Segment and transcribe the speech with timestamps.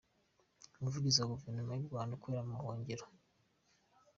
[0.77, 3.05] Umuvugizi wa Guverinoma y’u Rwanda ikorera mu buhungiro